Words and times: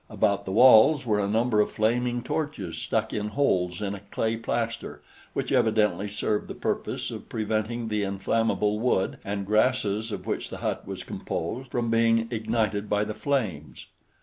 About 0.09 0.45
the 0.45 0.51
walls 0.51 1.05
were 1.05 1.19
a 1.19 1.27
number 1.27 1.61
of 1.61 1.69
flaming 1.71 2.23
torches 2.23 2.79
stuck 2.79 3.13
in 3.13 3.27
holes 3.27 3.83
in 3.83 3.93
a 3.93 3.99
clay 3.99 4.35
plaster 4.35 4.99
which 5.33 5.51
evidently 5.51 6.09
served 6.09 6.47
the 6.47 6.55
purpose 6.55 7.11
of 7.11 7.29
preventing 7.29 7.87
the 7.87 8.01
inflammable 8.01 8.79
wood 8.79 9.19
and 9.23 9.45
grasses 9.45 10.11
of 10.11 10.25
which 10.25 10.49
the 10.49 10.57
hut 10.57 10.87
was 10.87 11.03
composed 11.03 11.69
from 11.69 11.91
being 11.91 12.27
ignited 12.31 12.89
by 12.89 13.03
the 13.03 13.13
flames. 13.13 13.89